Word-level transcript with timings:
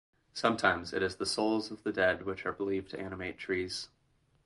Sometimes 0.33 0.93
it 0.93 1.03
is 1.03 1.17
the 1.17 1.27
souls 1.27 1.69
of 1.69 1.83
the 1.83 1.91
dead 1.91 2.25
which 2.25 2.43
are 2.47 2.51
believed 2.51 2.89
to 2.89 2.99
animate 2.99 3.37
trees. 3.37 3.89